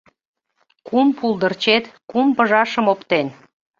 Кум 0.87 1.07
пулдырчет 1.17 1.83
кум 2.11 2.27
пыжашым 2.37 2.85
оптен 2.93 3.27